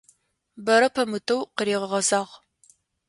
Бэрэ 0.65 0.87
пэмытэу 0.95 1.41
къыригъэгъэзагъ. 1.55 2.31